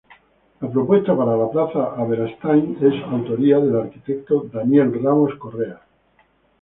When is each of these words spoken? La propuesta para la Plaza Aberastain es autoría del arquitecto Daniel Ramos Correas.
La 0.61 0.67
propuesta 0.71 1.15
para 1.15 1.37
la 1.37 1.47
Plaza 1.51 1.93
Aberastain 1.95 2.75
es 2.81 3.03
autoría 3.03 3.59
del 3.59 3.75
arquitecto 3.75 4.49
Daniel 4.51 4.91
Ramos 4.99 5.35
Correas. 5.35 5.81